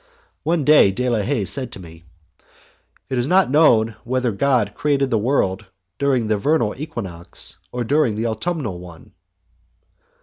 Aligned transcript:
One 0.41 0.65
day, 0.65 0.89
De 0.89 1.07
la 1.07 1.19
Haye 1.19 1.45
said 1.45 1.71
to 1.73 1.79
me: 1.79 2.05
"It 3.07 3.19
is 3.19 3.27
not 3.27 3.51
known 3.51 3.95
whether 4.03 4.31
God 4.31 4.73
created 4.73 5.11
the 5.11 5.19
world 5.19 5.67
during 5.99 6.25
the 6.25 6.37
vernal 6.39 6.73
equinox 6.75 7.59
or 7.71 7.83
during 7.83 8.15
the 8.15 8.25
autumnal 8.25 8.79
one." 8.79 9.11